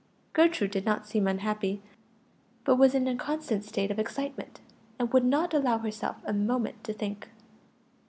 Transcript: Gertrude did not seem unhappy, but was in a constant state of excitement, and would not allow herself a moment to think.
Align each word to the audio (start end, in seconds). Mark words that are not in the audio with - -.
Gertrude 0.33 0.71
did 0.71 0.83
not 0.83 1.05
seem 1.05 1.27
unhappy, 1.27 1.79
but 2.65 2.77
was 2.77 2.95
in 2.95 3.07
a 3.07 3.15
constant 3.15 3.63
state 3.63 3.91
of 3.91 3.99
excitement, 3.99 4.59
and 4.97 5.13
would 5.13 5.23
not 5.25 5.53
allow 5.53 5.77
herself 5.77 6.15
a 6.25 6.33
moment 6.33 6.83
to 6.85 6.91
think. 6.93 7.29